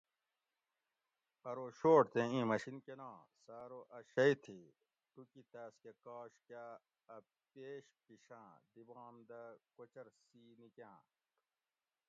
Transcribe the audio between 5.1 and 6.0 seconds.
ٹوکی تاۤس کہ